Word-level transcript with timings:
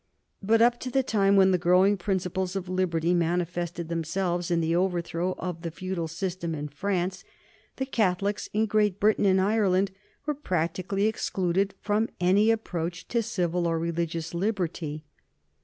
But 0.41 0.63
up 0.63 0.79
to 0.79 0.89
the 0.89 1.03
time 1.03 1.35
when 1.35 1.51
the 1.51 1.59
growing 1.59 1.95
principles 1.95 2.55
of 2.55 2.67
liberty 2.67 3.13
manifested 3.13 3.87
themselves 3.87 4.49
in 4.49 4.59
the 4.59 4.75
overthrow 4.75 5.35
of 5.37 5.61
the 5.61 5.69
feudal 5.69 6.07
system 6.07 6.55
in 6.55 6.69
France 6.69 7.23
the 7.75 7.85
Catholics 7.85 8.49
in 8.51 8.65
Great 8.65 8.99
Britain 8.99 9.27
and 9.27 9.39
Ireland 9.39 9.91
were 10.25 10.33
practically 10.33 11.05
excluded 11.05 11.75
from 11.81 12.09
any 12.19 12.49
approach 12.49 13.07
to 13.09 13.21
civil 13.21 13.67
or 13.67 13.77
religious 13.77 14.33
liberty. 14.33 15.03